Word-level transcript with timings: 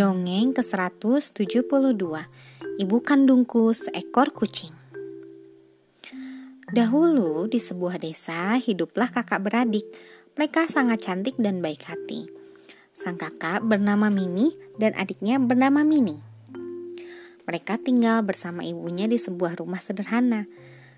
Dongeng 0.00 0.56
ke-172 0.56 2.00
Ibu 2.80 2.96
kandungku 3.04 3.68
seekor 3.76 4.32
kucing. 4.32 4.72
Dahulu 6.72 7.44
di 7.44 7.60
sebuah 7.60 8.00
desa 8.00 8.56
hiduplah 8.56 9.12
kakak 9.12 9.44
beradik. 9.44 9.84
Mereka 10.40 10.72
sangat 10.72 11.04
cantik 11.04 11.36
dan 11.36 11.60
baik 11.60 11.84
hati. 11.84 12.32
Sang 12.96 13.20
kakak 13.20 13.60
bernama 13.60 14.08
Mimi 14.08 14.56
dan 14.80 14.96
adiknya 14.96 15.36
bernama 15.36 15.84
Mini 15.84 16.16
Mereka 17.44 17.76
tinggal 17.84 18.24
bersama 18.24 18.64
ibunya 18.64 19.04
di 19.04 19.20
sebuah 19.20 19.60
rumah 19.60 19.84
sederhana. 19.84 20.48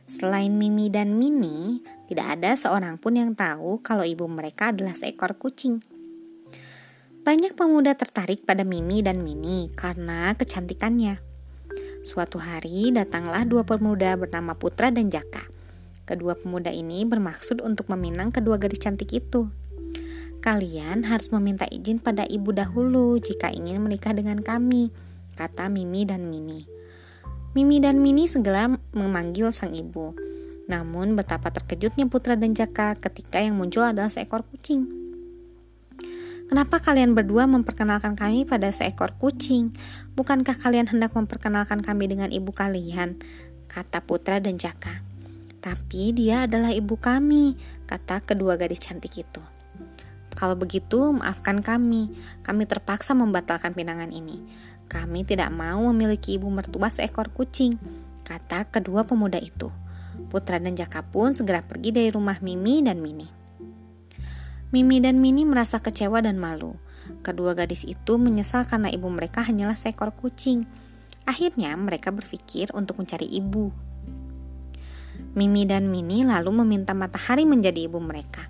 Selain 0.07 0.55
Mimi 0.55 0.95
dan 0.95 1.19
Mini, 1.19 1.83
tidak 2.07 2.39
ada 2.39 2.55
seorang 2.55 3.03
pun 3.03 3.19
yang 3.19 3.35
tahu 3.35 3.83
kalau 3.83 4.07
ibu 4.07 4.31
mereka 4.31 4.71
adalah 4.71 4.95
seekor 4.95 5.35
kucing 5.35 5.83
banyak 7.23 7.55
pemuda 7.55 7.95
tertarik 7.95 8.43
pada 8.43 8.67
Mimi 8.67 8.99
dan 8.99 9.23
Mini 9.23 9.71
karena 9.79 10.35
kecantikannya. 10.35 11.23
Suatu 12.03 12.43
hari 12.43 12.91
datanglah 12.91 13.47
dua 13.47 13.63
pemuda 13.63 14.19
bernama 14.19 14.59
Putra 14.59 14.91
dan 14.91 15.07
Jaka. 15.07 15.47
Kedua 16.03 16.35
pemuda 16.35 16.75
ini 16.75 17.07
bermaksud 17.07 17.63
untuk 17.63 17.87
meminang 17.95 18.35
kedua 18.35 18.59
gadis 18.59 18.83
cantik 18.83 19.15
itu. 19.15 19.47
Kalian 20.43 21.07
harus 21.07 21.31
meminta 21.31 21.63
izin 21.71 22.03
pada 22.03 22.27
ibu 22.27 22.51
dahulu 22.51 23.15
jika 23.23 23.55
ingin 23.55 23.79
menikah 23.79 24.11
dengan 24.11 24.43
kami, 24.43 24.91
kata 25.39 25.71
Mimi 25.71 26.03
dan 26.03 26.27
Mini. 26.27 26.67
Mimi 27.55 27.79
dan 27.79 28.03
Mini 28.03 28.27
segera 28.27 28.67
memanggil 28.91 29.55
sang 29.55 29.79
ibu. 29.79 30.11
Namun 30.67 31.15
betapa 31.15 31.55
terkejutnya 31.55 32.11
Putra 32.11 32.35
dan 32.35 32.51
Jaka 32.51 32.99
ketika 32.99 33.39
yang 33.39 33.55
muncul 33.55 33.87
adalah 33.87 34.11
seekor 34.11 34.43
kucing. 34.43 35.02
Kenapa 36.53 36.85
kalian 36.85 37.17
berdua 37.17 37.49
memperkenalkan 37.49 38.13
kami 38.13 38.45
pada 38.45 38.69
seekor 38.69 39.17
kucing? 39.17 39.73
Bukankah 40.13 40.61
kalian 40.61 40.85
hendak 40.85 41.17
memperkenalkan 41.17 41.81
kami 41.81 42.13
dengan 42.13 42.29
ibu 42.29 42.53
kalian? 42.53 43.17
Kata 43.73 44.05
Putra 44.05 44.37
dan 44.37 44.61
Jaka. 44.61 45.01
Tapi 45.65 46.13
dia 46.13 46.45
adalah 46.45 46.69
ibu 46.77 47.01
kami, 47.01 47.57
kata 47.89 48.21
kedua 48.21 48.61
gadis 48.61 48.85
cantik 48.85 49.25
itu. 49.25 49.41
Kalau 50.37 50.53
begitu, 50.53 51.17
maafkan 51.17 51.65
kami. 51.65 52.13
Kami 52.45 52.69
terpaksa 52.69 53.17
membatalkan 53.17 53.73
pinangan 53.73 54.13
ini. 54.13 54.45
Kami 54.93 55.25
tidak 55.25 55.49
mau 55.57 55.89
memiliki 55.89 56.37
ibu 56.37 56.53
mertua 56.53 56.93
seekor 56.93 57.33
kucing, 57.33 57.81
kata 58.29 58.69
kedua 58.69 59.09
pemuda 59.09 59.41
itu. 59.41 59.73
Putra 60.29 60.61
dan 60.61 60.77
Jaka 60.77 61.01
pun 61.01 61.33
segera 61.33 61.65
pergi 61.65 61.97
dari 61.97 62.13
rumah 62.13 62.37
Mimi 62.45 62.85
dan 62.85 63.01
Mini. 63.01 63.41
Mimi 64.73 65.05
dan 65.05 65.21
Mini 65.21 65.45
merasa 65.45 65.85
kecewa 65.85 66.25
dan 66.25 66.41
malu. 66.41 66.81
Kedua 67.21 67.53
gadis 67.53 67.85
itu 67.85 68.17
menyesal 68.17 68.65
karena 68.65 68.89
ibu 68.89 69.05
mereka 69.13 69.45
hanyalah 69.45 69.77
seekor 69.77 70.17
kucing. 70.17 70.65
Akhirnya 71.29 71.77
mereka 71.77 72.09
berpikir 72.09 72.73
untuk 72.73 72.97
mencari 72.97 73.29
ibu. 73.29 73.69
Mimi 75.37 75.69
dan 75.69 75.93
Mini 75.93 76.25
lalu 76.25 76.65
meminta 76.65 76.97
matahari 76.97 77.45
menjadi 77.45 77.85
ibu 77.85 78.01
mereka. 78.01 78.49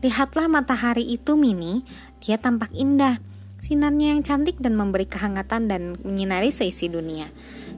Lihatlah 0.00 0.48
matahari 0.48 1.04
itu 1.04 1.36
Mini, 1.36 1.84
dia 2.24 2.40
tampak 2.40 2.72
indah. 2.72 3.20
Sinarnya 3.60 4.16
yang 4.16 4.24
cantik 4.24 4.56
dan 4.64 4.72
memberi 4.72 5.04
kehangatan 5.04 5.68
dan 5.68 6.00
menyinari 6.00 6.48
seisi 6.48 6.88
dunia. 6.88 7.28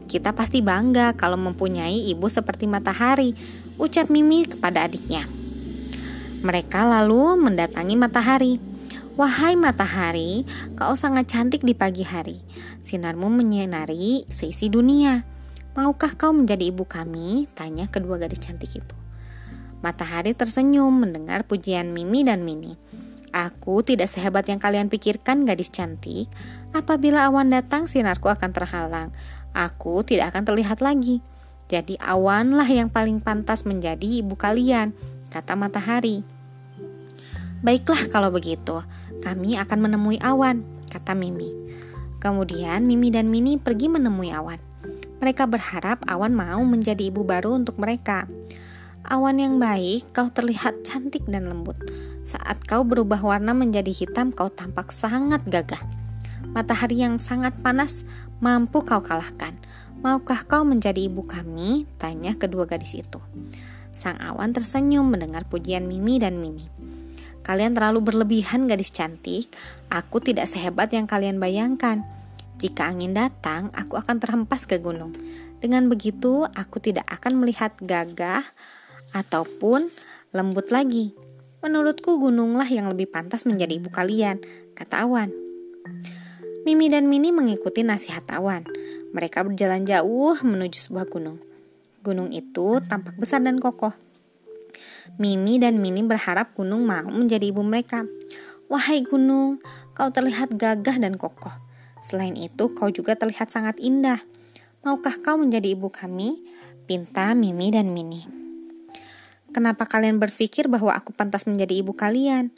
Kita 0.07 0.31
pasti 0.31 0.63
bangga 0.63 1.19
kalau 1.19 1.41
mempunyai 1.43 2.07
ibu 2.07 2.31
seperti 2.31 2.71
matahari, 2.71 3.35
ucap 3.83 4.15
Mimi 4.15 4.47
kepada 4.47 4.87
adiknya. 4.87 5.40
Mereka 6.41 6.89
lalu 6.89 7.37
mendatangi 7.37 8.01
matahari. 8.01 8.57
Wahai 9.21 9.61
matahari, 9.61 10.49
kau 10.73 10.97
sangat 10.97 11.29
cantik 11.29 11.61
di 11.61 11.77
pagi 11.77 12.01
hari. 12.01 12.41
Sinarmu 12.81 13.29
menyinari 13.29 14.25
seisi 14.25 14.73
dunia. 14.73 15.21
Maukah 15.77 16.17
kau 16.17 16.33
menjadi 16.33 16.73
ibu 16.73 16.89
kami? 16.89 17.45
Tanya 17.53 17.93
kedua 17.93 18.17
gadis 18.17 18.41
cantik 18.41 18.73
itu. 18.73 18.97
Matahari 19.85 20.33
tersenyum 20.33 21.05
mendengar 21.05 21.45
pujian 21.45 21.93
Mimi 21.93 22.25
dan 22.25 22.41
Mini. 22.41 22.73
Aku 23.37 23.85
tidak 23.85 24.09
sehebat 24.09 24.49
yang 24.49 24.57
kalian 24.57 24.89
pikirkan 24.89 25.45
gadis 25.45 25.69
cantik. 25.69 26.25
Apabila 26.73 27.29
awan 27.29 27.53
datang, 27.53 27.85
sinarku 27.85 28.33
akan 28.33 28.49
terhalang. 28.57 29.13
Aku 29.53 30.01
tidak 30.09 30.33
akan 30.33 30.49
terlihat 30.49 30.81
lagi. 30.81 31.21
Jadi 31.69 32.01
awanlah 32.01 32.67
yang 32.67 32.89
paling 32.89 33.21
pantas 33.21 33.69
menjadi 33.69 34.25
ibu 34.25 34.35
kalian 34.41 34.91
kata 35.31 35.55
matahari. 35.55 36.27
Baiklah 37.63 38.11
kalau 38.11 38.35
begitu, 38.35 38.83
kami 39.23 39.55
akan 39.57 39.79
menemui 39.89 40.19
awan, 40.21 40.67
kata 40.91 41.15
Mimi. 41.15 41.49
Kemudian 42.21 42.85
Mimi 42.85 43.09
dan 43.09 43.33
Mini 43.33 43.57
pergi 43.57 43.89
menemui 43.89 44.29
awan. 44.35 44.61
Mereka 45.21 45.49
berharap 45.49 46.05
awan 46.09 46.33
mau 46.33 46.61
menjadi 46.65 47.09
ibu 47.09 47.25
baru 47.25 47.57
untuk 47.57 47.79
mereka. 47.79 48.29
Awan 49.07 49.41
yang 49.41 49.57
baik, 49.57 50.13
kau 50.13 50.29
terlihat 50.29 50.85
cantik 50.85 51.25
dan 51.29 51.49
lembut. 51.49 51.77
Saat 52.21 52.69
kau 52.69 52.85
berubah 52.85 53.21
warna 53.21 53.57
menjadi 53.57 53.89
hitam, 53.89 54.33
kau 54.33 54.53
tampak 54.53 54.93
sangat 54.93 55.41
gagah. 55.49 55.81
Matahari 56.53 57.01
yang 57.05 57.17
sangat 57.17 57.57
panas 57.61 58.05
mampu 58.41 58.85
kau 58.85 59.01
kalahkan. 59.01 59.57
Maukah 60.01 60.45
kau 60.49 60.65
menjadi 60.65 61.09
ibu 61.09 61.21
kami? 61.25 61.85
Tanya 62.01 62.37
kedua 62.37 62.65
gadis 62.65 62.97
itu. 62.97 63.21
Sang 63.91 64.19
awan 64.23 64.55
tersenyum 64.55 65.11
mendengar 65.11 65.47
pujian 65.47 65.87
Mimi 65.87 66.23
dan 66.23 66.39
Mini. 66.39 66.67
Kalian 67.41 67.75
terlalu 67.75 68.05
berlebihan 68.05 68.71
gadis 68.71 68.95
cantik, 68.95 69.51
aku 69.91 70.23
tidak 70.23 70.47
sehebat 70.47 70.93
yang 70.95 71.11
kalian 71.11 71.43
bayangkan. 71.43 72.07
Jika 72.61 72.93
angin 72.93 73.17
datang, 73.17 73.73
aku 73.73 73.97
akan 73.97 74.21
terhempas 74.21 74.69
ke 74.69 74.77
gunung. 74.77 75.17
Dengan 75.59 75.89
begitu, 75.89 76.45
aku 76.45 76.79
tidak 76.79 77.09
akan 77.09 77.41
melihat 77.41 77.73
gagah 77.81 78.45
ataupun 79.17 79.89
lembut 80.31 80.69
lagi. 80.69 81.17
Menurutku 81.65 82.21
gununglah 82.21 82.69
yang 82.69 82.89
lebih 82.93 83.09
pantas 83.09 83.49
menjadi 83.49 83.81
ibu 83.81 83.89
kalian, 83.89 84.41
kata 84.77 85.09
awan. 85.09 85.33
Mimi 86.69 86.93
dan 86.93 87.09
Mini 87.09 87.33
mengikuti 87.33 87.81
nasihat 87.81 88.29
awan. 88.37 88.69
Mereka 89.17 89.43
berjalan 89.43 89.89
jauh 89.89 90.37
menuju 90.45 90.79
sebuah 90.87 91.09
gunung. 91.09 91.50
Gunung 92.01 92.33
itu 92.33 92.81
tampak 92.89 93.21
besar 93.21 93.45
dan 93.45 93.61
kokoh. 93.61 93.93
Mimi 95.21 95.61
dan 95.61 95.85
Mini 95.85 96.01
berharap 96.01 96.57
gunung 96.57 96.89
mau 96.89 97.05
menjadi 97.13 97.53
ibu 97.53 97.61
mereka. 97.61 98.09
Wahai 98.73 99.05
gunung, 99.05 99.61
kau 99.93 100.09
terlihat 100.09 100.57
gagah 100.57 100.97
dan 100.97 101.21
kokoh. 101.21 101.53
Selain 102.01 102.33
itu, 102.41 102.73
kau 102.73 102.89
juga 102.89 103.21
terlihat 103.21 103.53
sangat 103.53 103.77
indah. 103.77 104.17
Maukah 104.81 105.21
kau 105.21 105.37
menjadi 105.37 105.77
ibu 105.77 105.93
kami? 105.93 106.41
Pinta 106.89 107.37
Mimi 107.37 107.69
dan 107.69 107.93
Mini. 107.93 108.25
Kenapa 109.53 109.85
kalian 109.85 110.17
berpikir 110.17 110.73
bahwa 110.73 110.97
aku 110.97 111.13
pantas 111.13 111.45
menjadi 111.45 111.85
ibu 111.85 111.93
kalian? 111.93 112.49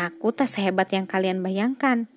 Aku 0.00 0.32
tak 0.32 0.48
sehebat 0.48 0.88
yang 0.96 1.04
kalian 1.04 1.44
bayangkan. 1.44 2.08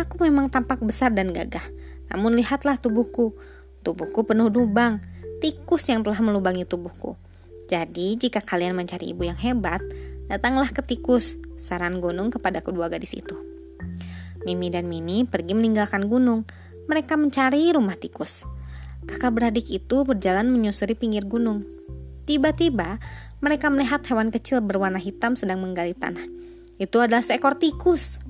Aku 0.00 0.16
memang 0.24 0.48
tampak 0.48 0.80
besar 0.80 1.12
dan 1.12 1.28
gagah. 1.34 1.66
Namun 2.08 2.38
lihatlah 2.38 2.80
tubuhku. 2.80 3.36
Tubuhku 3.84 4.24
penuh 4.24 4.48
lubang 4.48 5.02
tikus 5.40 5.88
yang 5.88 6.02
telah 6.06 6.20
melubangi 6.22 6.64
tubuhku. 6.64 7.16
Jadi, 7.66 8.14
jika 8.14 8.38
kalian 8.38 8.78
mencari 8.78 9.10
ibu 9.10 9.26
yang 9.26 9.38
hebat, 9.38 9.82
datanglah 10.30 10.70
ke 10.70 10.82
tikus, 10.86 11.34
saran 11.58 11.98
gunung 11.98 12.30
kepada 12.30 12.62
kedua 12.62 12.86
gadis 12.86 13.16
itu. 13.18 13.34
Mimi 14.46 14.70
dan 14.70 14.86
Mini 14.86 15.26
pergi 15.26 15.58
meninggalkan 15.58 16.06
gunung. 16.06 16.46
Mereka 16.86 17.18
mencari 17.18 17.74
rumah 17.74 17.98
tikus. 17.98 18.46
Kakak 19.10 19.34
beradik 19.34 19.66
itu 19.74 20.06
berjalan 20.06 20.46
menyusuri 20.46 20.94
pinggir 20.94 21.26
gunung. 21.26 21.66
Tiba-tiba, 22.30 23.02
mereka 23.42 23.66
melihat 23.70 24.06
hewan 24.06 24.30
kecil 24.30 24.62
berwarna 24.62 25.02
hitam 25.02 25.34
sedang 25.34 25.62
menggali 25.62 25.98
tanah. 25.98 26.22
Itu 26.78 27.02
adalah 27.02 27.26
seekor 27.26 27.58
tikus. 27.58 28.22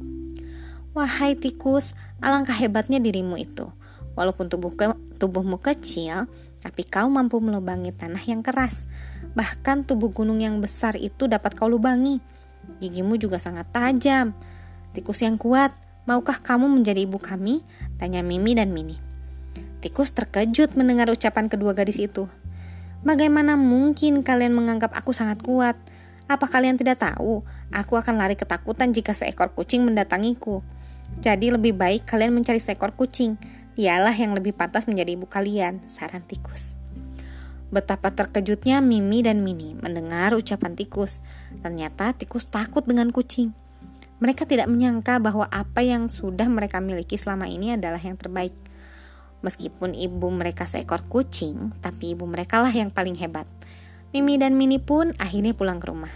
Wahai 0.97 1.37
tikus, 1.37 1.93
alangkah 2.25 2.57
hebatnya 2.57 2.97
dirimu 2.97 3.37
itu. 3.37 3.69
Walaupun 4.17 4.49
tubuh 4.49 4.73
ke, 4.73 4.97
tubuhmu 5.21 5.61
kecil, 5.61 6.25
tapi 6.67 6.83
kau 6.83 7.07
mampu 7.07 7.39
melubangi 7.39 7.95
tanah 7.95 8.19
yang 8.27 8.43
keras. 8.43 8.91
Bahkan 9.39 9.87
tubuh 9.87 10.11
gunung 10.11 10.43
yang 10.43 10.59
besar 10.59 10.99
itu 10.99 11.31
dapat 11.31 11.55
kau 11.55 11.71
lubangi. 11.71 12.19
Gigimu 12.83 13.15
juga 13.23 13.39
sangat 13.39 13.71
tajam. 13.71 14.35
Tikus 14.91 15.23
yang 15.23 15.39
kuat, 15.39 15.71
maukah 16.11 16.43
kamu 16.43 16.67
menjadi 16.67 17.07
ibu 17.07 17.23
kami? 17.23 17.63
Tanya 18.03 18.27
Mimi 18.27 18.59
dan 18.59 18.75
Mini. 18.75 18.99
Tikus 19.79 20.11
terkejut 20.11 20.75
mendengar 20.75 21.07
ucapan 21.07 21.47
kedua 21.47 21.71
gadis 21.71 22.03
itu. 22.03 22.27
Bagaimana 23.07 23.55
mungkin 23.55 24.27
kalian 24.27 24.51
menganggap 24.51 24.91
aku 24.91 25.15
sangat 25.15 25.39
kuat? 25.47 25.79
Apa 26.27 26.51
kalian 26.51 26.75
tidak 26.75 26.99
tahu? 26.99 27.47
Aku 27.71 27.95
akan 27.95 28.19
lari 28.19 28.35
ketakutan 28.35 28.91
jika 28.91 29.15
seekor 29.15 29.55
kucing 29.55 29.87
mendatangiku. 29.87 30.67
Jadi 31.23 31.55
lebih 31.55 31.79
baik 31.79 32.03
kalian 32.11 32.35
mencari 32.35 32.59
seekor 32.59 32.91
kucing. 32.99 33.39
Dialah 33.77 34.17
yang 34.17 34.33
lebih 34.33 34.57
pantas 34.57 34.89
menjadi 34.89 35.21
ibu 35.21 35.29
kalian, 35.29 35.85
saran 35.85 36.25
tikus. 36.25 36.81
Betapa 37.69 38.09
terkejutnya 38.09 38.81
Mimi 38.81 39.21
dan 39.21 39.45
Mini 39.45 39.77
mendengar 39.77 40.33
ucapan 40.33 40.73
tikus. 40.73 41.21
Ternyata 41.61 42.17
tikus 42.17 42.49
takut 42.49 42.89
dengan 42.89 43.13
kucing. 43.13 43.53
Mereka 44.17 44.49
tidak 44.49 44.73
menyangka 44.73 45.21
bahwa 45.21 45.45
apa 45.53 45.85
yang 45.85 46.09
sudah 46.09 46.49
mereka 46.49 46.81
miliki 46.81 47.21
selama 47.21 47.53
ini 47.53 47.77
adalah 47.77 48.01
yang 48.01 48.17
terbaik. 48.17 48.57
Meskipun 49.45 49.93
ibu 49.93 50.33
mereka 50.33 50.65
seekor 50.65 51.05
kucing, 51.05 51.77
tapi 51.85 52.17
ibu 52.17 52.25
mereka 52.25 52.65
lah 52.65 52.73
yang 52.73 52.89
paling 52.89 53.19
hebat. 53.21 53.45
Mimi 54.17 54.41
dan 54.41 54.57
Mini 54.57 54.81
pun 54.81 55.13
akhirnya 55.21 55.53
pulang 55.53 55.77
ke 55.77 55.93
rumah. 55.93 56.15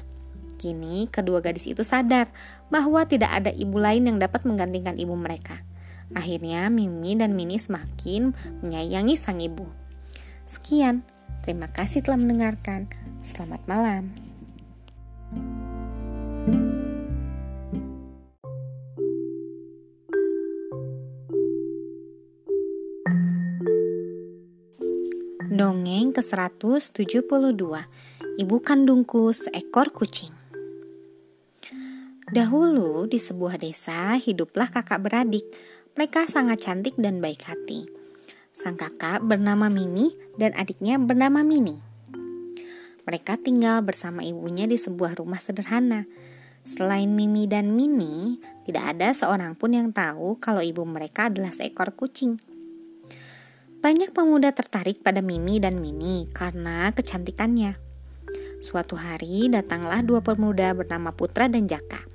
Kini 0.57 1.13
kedua 1.13 1.45
gadis 1.45 1.69
itu 1.69 1.85
sadar 1.85 2.33
bahwa 2.73 3.05
tidak 3.05 3.37
ada 3.37 3.53
ibu 3.53 3.77
lain 3.77 4.09
yang 4.09 4.17
dapat 4.17 4.49
menggantikan 4.49 4.97
ibu 4.97 5.13
mereka. 5.13 5.61
Akhirnya 6.11 6.67
Mimi 6.69 7.15
dan 7.15 7.39
Mini 7.39 7.55
semakin 7.55 8.35
menyayangi 8.67 9.15
sang 9.15 9.39
ibu. 9.39 9.67
Sekian, 10.51 11.07
terima 11.47 11.71
kasih 11.71 12.03
telah 12.03 12.19
mendengarkan. 12.19 12.91
Selamat 13.23 13.63
malam. 13.71 14.11
Dongeng 25.51 26.17
ke-172 26.17 27.61
Ibu 28.41 28.57
kandungku 28.65 29.29
seekor 29.29 29.93
kucing 29.93 30.33
Dahulu 32.31 33.05
di 33.11 33.19
sebuah 33.19 33.59
desa 33.59 34.17
hiduplah 34.17 34.71
kakak 34.73 35.03
beradik 35.05 35.45
Mereka 35.99 36.31
sangat 36.31 36.63
cantik 36.67 36.95
dan 37.01 37.19
baik 37.19 37.47
hati 37.47 37.89
Sang 38.55 38.77
kakak 38.77 39.25
bernama 39.25 39.71
Mimi 39.73 40.13
dan 40.37 40.55
adiknya 40.55 40.99
bernama 40.99 41.43
Mini 41.43 41.81
Mereka 43.07 43.41
tinggal 43.41 43.83
bersama 43.83 44.23
ibunya 44.27 44.69
di 44.69 44.79
sebuah 44.79 45.19
rumah 45.19 45.43
sederhana 45.43 46.07
Selain 46.61 47.09
Mimi 47.09 47.49
dan 47.49 47.73
Mini, 47.73 48.37
tidak 48.69 48.97
ada 48.97 49.17
seorang 49.17 49.57
pun 49.57 49.73
yang 49.73 49.97
tahu 49.97 50.37
kalau 50.37 50.61
ibu 50.61 50.85
mereka 50.85 51.33
adalah 51.33 51.49
seekor 51.57 51.97
kucing. 51.97 52.37
Banyak 53.81 54.13
pemuda 54.13 54.53
tertarik 54.53 55.01
pada 55.01 55.25
Mimi 55.25 55.57
dan 55.57 55.81
Mini 55.81 56.29
karena 56.29 56.93
kecantikannya. 56.93 57.81
Suatu 58.61 59.01
hari 59.01 59.49
datanglah 59.49 60.05
dua 60.05 60.21
pemuda 60.21 60.77
bernama 60.77 61.17
Putra 61.17 61.49
dan 61.49 61.65
Jaka. 61.65 62.10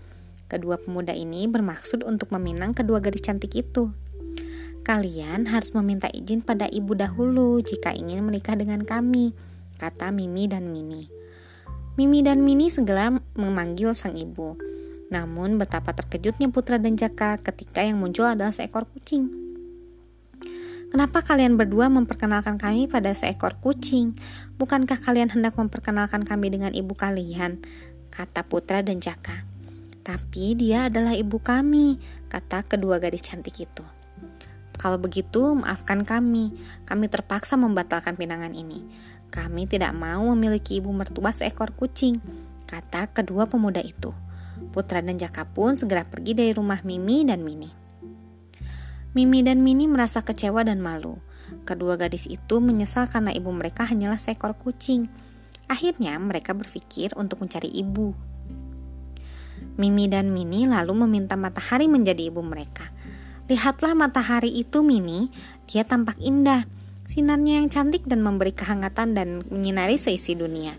Kedua 0.56 0.80
pemuda 0.80 1.12
ini 1.12 1.52
bermaksud 1.52 2.08
untuk 2.08 2.32
meminang 2.32 2.72
kedua 2.72 3.04
gadis 3.04 3.28
cantik 3.28 3.60
itu. 3.60 3.92
Kalian 4.88 5.52
harus 5.52 5.76
meminta 5.76 6.08
izin 6.08 6.40
pada 6.40 6.72
ibu 6.72 6.96
dahulu 6.96 7.60
jika 7.60 7.92
ingin 7.92 8.24
menikah 8.24 8.56
dengan 8.56 8.80
kami, 8.80 9.36
kata 9.76 10.16
Mimi 10.16 10.48
dan 10.48 10.72
Mini. 10.72 11.12
Mimi 12.00 12.24
dan 12.24 12.40
Mini 12.48 12.72
segera 12.72 13.12
memanggil 13.36 14.00
sang 14.00 14.16
ibu. 14.16 14.56
Namun 15.12 15.60
betapa 15.60 15.92
terkejutnya 15.92 16.48
Putra 16.48 16.80
dan 16.80 16.96
Jaka 16.96 17.36
ketika 17.44 17.84
yang 17.84 18.00
muncul 18.00 18.24
adalah 18.24 18.56
seekor 18.56 18.88
kucing. 18.88 19.28
Kenapa 20.88 21.20
kalian 21.20 21.60
berdua 21.60 21.92
memperkenalkan 21.92 22.56
kami 22.56 22.88
pada 22.88 23.12
seekor 23.12 23.60
kucing? 23.60 24.16
Bukankah 24.56 25.04
kalian 25.04 25.36
hendak 25.36 25.60
memperkenalkan 25.60 26.24
kami 26.24 26.48
dengan 26.48 26.72
ibu 26.72 26.96
kalian? 26.96 27.60
Kata 28.08 28.48
Putra 28.48 28.80
dan 28.80 29.04
Jaka. 29.04 29.55
Tapi 30.06 30.54
dia 30.54 30.86
adalah 30.86 31.18
ibu 31.18 31.42
kami, 31.42 31.98
kata 32.30 32.62
kedua 32.62 33.02
gadis 33.02 33.26
cantik 33.26 33.58
itu. 33.58 33.82
Kalau 34.78 35.02
begitu, 35.02 35.58
maafkan 35.58 36.06
kami. 36.06 36.54
Kami 36.86 37.10
terpaksa 37.10 37.58
membatalkan 37.58 38.14
pinangan 38.14 38.54
ini. 38.54 38.86
Kami 39.34 39.66
tidak 39.66 39.98
mau 39.98 40.30
memiliki 40.38 40.78
ibu 40.78 40.94
mertua 40.94 41.34
seekor 41.34 41.74
kucing, 41.74 42.22
kata 42.70 43.10
kedua 43.10 43.50
pemuda 43.50 43.82
itu. 43.82 44.14
Putra 44.72 45.02
dan 45.02 45.18
Jaka 45.18 45.50
pun 45.50 45.74
segera 45.74 46.06
pergi 46.06 46.38
dari 46.38 46.54
rumah 46.54 46.86
Mimi 46.86 47.26
dan 47.26 47.42
Mini. 47.42 47.68
Mimi 49.18 49.42
dan 49.42 49.66
Mini 49.66 49.90
merasa 49.90 50.22
kecewa 50.22 50.62
dan 50.62 50.86
malu. 50.86 51.18
Kedua 51.66 51.98
gadis 51.98 52.30
itu 52.30 52.62
menyesal 52.62 53.10
karena 53.10 53.34
ibu 53.34 53.50
mereka 53.50 53.90
hanyalah 53.90 54.22
seekor 54.22 54.54
kucing. 54.54 55.10
Akhirnya 55.66 56.14
mereka 56.22 56.54
berpikir 56.54 57.16
untuk 57.18 57.42
mencari 57.42 57.74
ibu. 57.74 58.35
Mimi 59.76 60.08
dan 60.08 60.32
Mini 60.32 60.64
lalu 60.68 60.96
meminta 61.04 61.36
matahari 61.36 61.92
menjadi 61.92 62.32
ibu 62.32 62.40
mereka. 62.40 62.88
Lihatlah 63.46 63.94
matahari 63.94 64.50
itu 64.50 64.82
Mini, 64.82 65.30
dia 65.70 65.86
tampak 65.86 66.18
indah. 66.24 66.66
Sinarnya 67.06 67.62
yang 67.62 67.70
cantik 67.70 68.02
dan 68.10 68.26
memberi 68.26 68.50
kehangatan 68.50 69.14
dan 69.14 69.46
menyinari 69.54 70.02
seisi 70.02 70.34
dunia. 70.34 70.74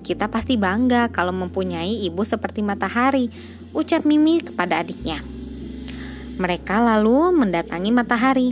Kita 0.00 0.32
pasti 0.32 0.56
bangga 0.56 1.12
kalau 1.12 1.36
mempunyai 1.36 2.08
ibu 2.08 2.24
seperti 2.24 2.64
matahari, 2.64 3.28
ucap 3.76 4.08
Mimi 4.08 4.40
kepada 4.40 4.80
adiknya. 4.80 5.20
Mereka 6.40 6.80
lalu 6.80 7.32
mendatangi 7.32 7.90
matahari. 7.92 8.48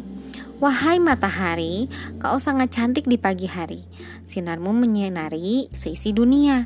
Wahai 0.60 0.96
matahari, 1.00 1.88
kau 2.16 2.40
sangat 2.40 2.72
cantik 2.72 3.04
di 3.04 3.20
pagi 3.20 3.44
hari. 3.44 3.84
Sinarmu 4.24 4.72
menyinari 4.72 5.68
seisi 5.72 6.12
dunia. 6.12 6.64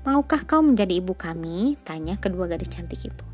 Maukah 0.00 0.48
kau 0.48 0.64
menjadi 0.64 0.96
ibu 0.96 1.12
kami? 1.12 1.76
Tanya 1.84 2.16
kedua 2.16 2.48
gadis 2.48 2.72
cantik 2.72 3.04
itu. 3.04 3.26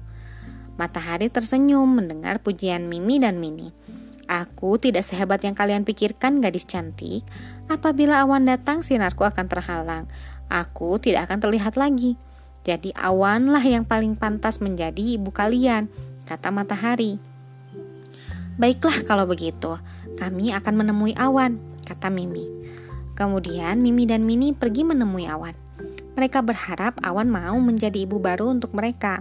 Matahari 0.75 1.31
tersenyum 1.31 1.87
mendengar 1.87 2.43
pujian 2.43 2.91
Mimi 2.91 3.23
dan 3.23 3.39
Mini. 3.39 3.71
Aku 4.27 4.75
tidak 4.75 5.07
sehebat 5.07 5.39
yang 5.47 5.55
kalian 5.55 5.87
pikirkan 5.87 6.43
gadis 6.43 6.67
cantik. 6.67 7.23
Apabila 7.71 8.27
awan 8.27 8.51
datang, 8.51 8.83
sinarku 8.83 9.23
akan 9.23 9.47
terhalang. 9.47 10.05
Aku 10.51 10.99
tidak 10.99 11.31
akan 11.31 11.39
terlihat 11.39 11.79
lagi. 11.79 12.19
Jadi 12.67 12.91
awanlah 12.99 13.63
yang 13.63 13.87
paling 13.87 14.19
pantas 14.19 14.59
menjadi 14.59 14.99
ibu 14.99 15.31
kalian 15.31 15.87
kata 16.27 16.51
matahari. 16.51 17.23
Baiklah 18.59 19.07
kalau 19.07 19.31
begitu, 19.31 19.79
kami 20.19 20.51
akan 20.51 20.83
menemui 20.83 21.15
awan, 21.15 21.63
kata 21.87 22.11
Mimi. 22.11 22.43
Kemudian 23.15 23.79
Mimi 23.79 24.03
dan 24.03 24.27
Mini 24.27 24.51
pergi 24.51 24.83
menemui 24.83 25.31
awan. 25.31 25.66
Mereka 26.17 26.41
berharap 26.41 26.97
awan 27.05 27.29
mau 27.29 27.61
menjadi 27.61 28.09
ibu 28.09 28.17
baru 28.17 28.49
untuk 28.51 28.73
mereka. 28.73 29.21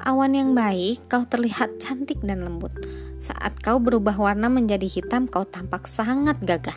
Awan 0.00 0.32
yang 0.32 0.50
baik, 0.56 1.08
kau 1.12 1.28
terlihat 1.28 1.76
cantik 1.80 2.20
dan 2.24 2.44
lembut. 2.44 2.72
Saat 3.16 3.60
kau 3.60 3.80
berubah 3.80 4.16
warna 4.16 4.48
menjadi 4.48 4.88
hitam, 4.88 5.28
kau 5.28 5.44
tampak 5.44 5.84
sangat 5.84 6.40
gagah. 6.40 6.76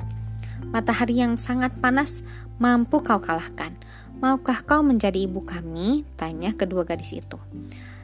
Matahari 0.72 1.20
yang 1.20 1.40
sangat 1.40 1.72
panas 1.80 2.24
mampu 2.60 3.00
kau 3.00 3.20
kalahkan. 3.24 3.76
Maukah 4.20 4.60
kau 4.68 4.84
menjadi 4.84 5.24
ibu 5.24 5.40
kami? 5.40 6.04
Tanya 6.20 6.52
kedua 6.52 6.84
gadis 6.84 7.16
itu. 7.16 7.40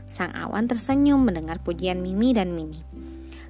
Sang 0.07 0.31
awan 0.31 0.71
tersenyum 0.71 1.19
mendengar 1.19 1.59
pujian 1.59 1.99
Mimi 1.99 2.31
dan 2.31 2.55
Mini. 2.55 2.79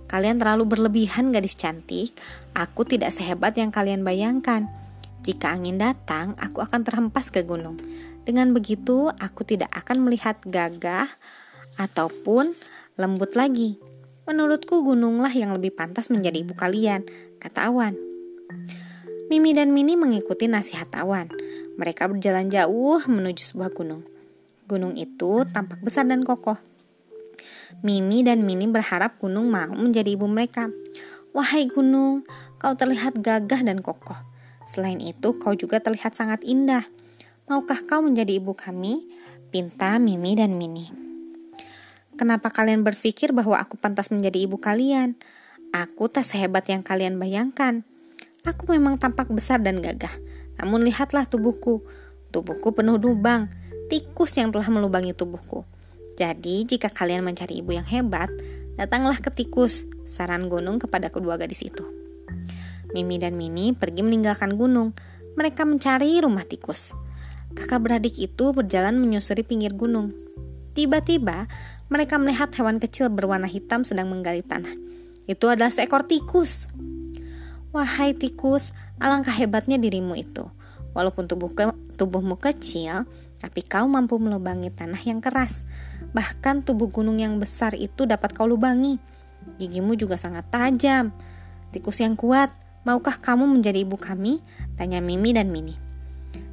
Kalian 0.05 0.37
terlalu 0.37 0.69
berlebihan 0.69 1.33
gadis 1.33 1.57
cantik, 1.57 2.13
aku 2.53 2.85
tidak 2.85 3.09
sehebat 3.09 3.57
yang 3.57 3.73
kalian 3.73 4.05
bayangkan. 4.05 4.69
Jika 5.25 5.57
angin 5.57 5.81
datang, 5.81 6.37
aku 6.37 6.61
akan 6.61 6.85
terhempas 6.85 7.33
ke 7.33 7.41
gunung. 7.41 7.81
Dengan 8.29 8.53
begitu, 8.53 9.09
aku 9.09 9.41
tidak 9.41 9.73
akan 9.73 10.05
melihat 10.05 10.37
gagah 10.45 11.09
ataupun 11.81 12.53
lembut 12.93 13.33
lagi. 13.33 13.81
Menurutku 14.29 14.85
gununglah 14.85 15.33
yang 15.33 15.49
lebih 15.57 15.73
pantas 15.73 16.13
menjadi 16.13 16.45
ibu 16.45 16.53
kalian, 16.53 17.09
kata 17.41 17.73
awan. 17.73 17.97
Mimi 19.25 19.57
dan 19.57 19.73
Mini 19.73 19.97
mengikuti 19.97 20.45
nasihat 20.45 20.93
awan. 20.93 21.33
Mereka 21.81 22.05
berjalan 22.05 22.45
jauh 22.53 23.01
menuju 23.09 23.41
sebuah 23.49 23.73
gunung. 23.73 24.05
Gunung 24.69 24.93
itu 24.93 25.41
tampak 25.49 25.81
besar 25.81 26.05
dan 26.05 26.21
kokoh. 26.21 26.61
Mimi 27.81 28.21
dan 28.21 28.45
Mini 28.45 28.69
berharap 28.69 29.17
gunung 29.17 29.49
mau 29.49 29.73
menjadi 29.73 30.13
ibu 30.13 30.29
mereka. 30.29 30.69
Wahai 31.33 31.65
gunung, 31.65 32.21
kau 32.61 32.77
terlihat 32.77 33.17
gagah 33.25 33.65
dan 33.65 33.81
kokoh. 33.81 34.34
Selain 34.65 34.97
itu, 34.97 35.37
kau 35.37 35.53
juga 35.53 35.81
terlihat 35.81 36.17
sangat 36.17 36.41
indah. 36.41 36.85
Maukah 37.45 37.81
kau 37.85 38.01
menjadi 38.01 38.41
ibu 38.41 38.57
kami? 38.57 39.05
Pinta 39.53 40.01
Mimi 40.01 40.33
dan 40.33 40.57
Mini. 40.57 40.89
Kenapa 42.17 42.49
kalian 42.49 42.81
berpikir 42.81 43.31
bahwa 43.31 43.61
aku 43.61 43.77
pantas 43.77 44.09
menjadi 44.09 44.41
ibu 44.49 44.57
kalian? 44.57 45.15
Aku 45.71 46.09
tak 46.09 46.25
sehebat 46.25 46.65
yang 46.71 46.81
kalian 46.81 47.21
bayangkan. 47.21 47.85
Aku 48.47 48.65
memang 48.71 48.97
tampak 48.97 49.29
besar 49.29 49.61
dan 49.61 49.83
gagah. 49.83 50.11
Namun 50.57 50.81
lihatlah 50.87 51.27
tubuhku. 51.29 51.85
Tubuhku 52.33 52.73
penuh 52.73 52.97
lubang 52.97 53.47
tikus 53.87 54.33
yang 54.37 54.49
telah 54.49 54.67
melubangi 54.73 55.13
tubuhku. 55.13 55.65
Jadi, 56.15 56.63
jika 56.63 56.87
kalian 56.89 57.21
mencari 57.21 57.59
ibu 57.59 57.75
yang 57.75 57.85
hebat, 57.85 58.31
datanglah 58.79 59.19
ke 59.19 59.29
tikus, 59.29 59.83
saran 60.07 60.47
gunung 60.47 60.79
kepada 60.79 61.11
kedua 61.11 61.35
gadis 61.35 61.61
itu. 61.61 61.83
Mimi 62.95 63.19
dan 63.19 63.35
Mini 63.35 63.75
pergi 63.75 63.99
meninggalkan 64.07 64.55
gunung. 64.55 64.95
Mereka 65.35 65.67
mencari 65.67 66.15
rumah 66.23 66.47
tikus. 66.47 66.95
Kakak 67.51 67.83
beradik 67.83 68.15
itu 68.15 68.55
berjalan 68.55 68.95
menyusuri 68.95 69.43
pinggir 69.43 69.75
gunung. 69.75 70.15
Tiba-tiba, 70.71 71.51
mereka 71.91 72.15
melihat 72.15 72.55
hewan 72.55 72.79
kecil 72.79 73.11
berwarna 73.11 73.51
hitam 73.51 73.83
sedang 73.83 74.07
menggali 74.07 74.39
tanah. 74.47 74.71
Itu 75.27 75.51
adalah 75.51 75.75
seekor 75.75 76.07
tikus. 76.07 76.71
Wahai 77.75 78.15
tikus, 78.15 78.71
alangkah 79.03 79.35
hebatnya 79.35 79.75
dirimu 79.75 80.15
itu. 80.15 80.47
Walaupun 80.95 81.27
tubuh 81.27 81.51
ke, 81.51 81.67
tubuhmu 81.99 82.39
kecil, 82.39 83.03
tapi 83.43 83.61
kau 83.61 83.85
mampu 83.85 84.15
melubangi 84.15 84.71
tanah 84.71 85.03
yang 85.03 85.19
keras. 85.19 85.67
Bahkan 86.15 86.63
tubuh 86.63 86.87
gunung 86.87 87.19
yang 87.19 87.35
besar 87.37 87.75
itu 87.75 88.07
dapat 88.07 88.31
kau 88.31 88.47
lubangi. 88.47 88.95
Gigimu 89.59 89.99
juga 89.99 90.15
sangat 90.15 90.47
tajam. 90.49 91.11
Tikus 91.75 91.99
yang 91.99 92.15
kuat, 92.15 92.55
maukah 92.85 93.17
kamu 93.17 93.49
menjadi 93.49 93.81
ibu 93.81 93.97
kami? 93.97 94.39
Tanya 94.77 95.01
Mimi 95.01 95.33
dan 95.33 95.49
Mini. 95.49 95.75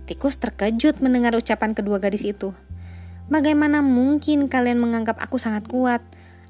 Tikus 0.08 0.40
terkejut 0.40 0.98
mendengar 0.98 1.36
ucapan 1.36 1.76
kedua 1.76 2.00
gadis 2.00 2.24
itu. 2.26 2.56
Bagaimana 3.30 3.84
mungkin 3.84 4.50
kalian 4.50 4.80
menganggap 4.80 5.20
aku 5.22 5.38
sangat 5.38 5.68
kuat? 5.68 6.02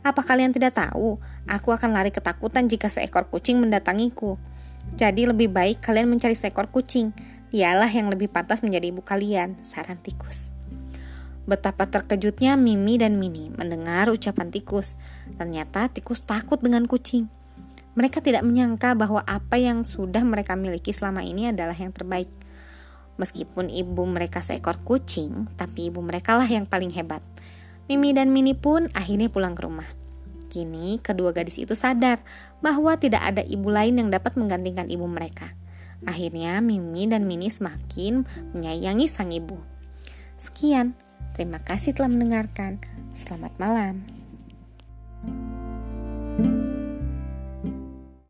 Apa 0.03 0.25
kalian 0.25 0.55
tidak 0.55 0.79
tahu? 0.79 1.21
Aku 1.47 1.75
akan 1.75 1.95
lari 1.95 2.11
ketakutan 2.11 2.67
jika 2.67 2.89
seekor 2.89 3.29
kucing 3.29 3.61
mendatangiku. 3.61 4.41
Jadi 4.99 5.29
lebih 5.29 5.53
baik 5.53 5.79
kalian 5.79 6.11
mencari 6.11 6.35
seekor 6.35 6.71
kucing. 6.73 7.15
Dialah 7.53 7.91
yang 7.93 8.09
lebih 8.09 8.33
pantas 8.33 8.65
menjadi 8.65 8.89
ibu 8.89 9.05
kalian, 9.05 9.61
saran 9.61 10.01
tikus. 10.01 10.51
Betapa 11.43 11.91
terkejutnya 11.91 12.55
Mimi 12.55 12.97
dan 12.97 13.19
Mini 13.19 13.51
mendengar 13.53 14.09
ucapan 14.09 14.49
tikus. 14.49 14.97
Ternyata 15.37 15.91
tikus 15.91 16.23
takut 16.23 16.63
dengan 16.63 16.87
kucing. 16.87 17.42
Mereka 17.93 18.25
tidak 18.25 18.41
menyangka 18.49 18.97
bahwa 18.97 19.21
apa 19.29 19.61
yang 19.61 19.85
sudah 19.85 20.25
mereka 20.25 20.57
miliki 20.57 20.97
selama 20.97 21.21
ini 21.21 21.53
adalah 21.53 21.77
yang 21.77 21.93
terbaik. 21.93 22.29
Meskipun 23.21 23.69
ibu 23.69 24.03
mereka 24.09 24.41
seekor 24.41 24.81
kucing, 24.81 25.53
tapi 25.61 25.93
ibu 25.93 26.01
mereka 26.01 26.41
lah 26.41 26.49
yang 26.49 26.65
paling 26.65 26.89
hebat. 26.97 27.21
Mimi 27.93 28.17
dan 28.17 28.33
Mini 28.33 28.57
pun 28.57 28.89
akhirnya 28.97 29.29
pulang 29.29 29.53
ke 29.53 29.69
rumah. 29.69 29.89
Kini 30.49 31.01
kedua 31.05 31.37
gadis 31.37 31.61
itu 31.61 31.77
sadar 31.77 32.25
bahwa 32.65 32.97
tidak 32.97 33.21
ada 33.21 33.45
ibu 33.45 33.69
lain 33.69 34.01
yang 34.01 34.09
dapat 34.09 34.41
menggantikan 34.41 34.89
ibu 34.89 35.05
mereka. 35.05 35.53
Akhirnya 36.09 36.65
Mimi 36.65 37.05
dan 37.05 37.29
Mini 37.29 37.53
semakin 37.53 38.25
menyayangi 38.57 39.05
sang 39.05 39.37
ibu. 39.37 39.61
Sekian, 40.41 40.97
terima 41.37 41.61
kasih 41.61 41.93
telah 41.93 42.09
mendengarkan. 42.09 42.81
Selamat 43.13 43.53
malam. 43.61 44.09
thank 46.33 46.49
you 46.49 46.72